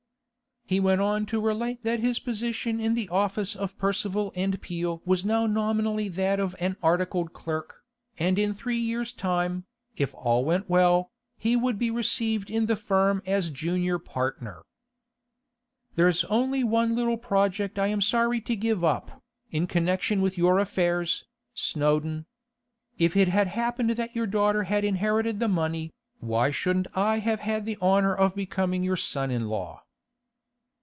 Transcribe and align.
He 0.67 0.79
went 0.79 1.01
on 1.01 1.25
to 1.25 1.41
relate 1.41 1.83
that 1.83 1.99
his 1.99 2.17
position 2.19 2.79
in 2.79 2.93
the 2.93 3.09
office 3.09 3.57
of 3.57 3.77
Percival 3.77 4.31
& 4.47 4.61
Peel 4.61 5.01
was 5.03 5.25
now 5.25 5.45
nominally 5.45 6.07
that 6.07 6.39
of 6.39 6.55
an 6.61 6.77
articled 6.81 7.33
clerk, 7.33 7.83
and 8.17 8.37
that 8.37 8.41
in 8.41 8.53
three 8.53 8.77
years' 8.77 9.11
time, 9.11 9.65
if 9.97 10.13
all 10.13 10.45
went 10.45 10.69
well, 10.69 11.11
he 11.37 11.57
would 11.57 11.77
be 11.77 11.91
received 11.91 12.49
in 12.49 12.67
the 12.67 12.77
firm 12.77 13.21
as 13.25 13.49
junior 13.49 13.99
partner. 13.99 14.63
'There's 15.95 16.23
only 16.25 16.63
one 16.63 16.95
little 16.95 17.17
project 17.17 17.77
I 17.77 17.87
am 17.87 17.99
sorry 17.99 18.39
to 18.39 18.55
give 18.55 18.81
up, 18.81 19.21
in 19.51 19.67
connection 19.67 20.21
with 20.21 20.37
your 20.37 20.57
affairs, 20.57 21.25
Snowdon. 21.53 22.27
If 22.97 23.17
it 23.17 23.27
had 23.27 23.47
happened 23.49 23.89
that 23.89 24.15
your 24.15 24.27
daughter 24.27 24.63
had 24.63 24.85
inherited 24.85 25.41
the 25.41 25.49
money, 25.49 25.91
why 26.21 26.49
shouldn't 26.49 26.87
I 26.95 27.19
have 27.19 27.41
had 27.41 27.65
the 27.65 27.75
honour 27.81 28.15
of 28.15 28.35
becoming 28.35 28.83
your 28.85 28.95
son 28.95 29.31
in 29.31 29.49
law? 29.49 29.83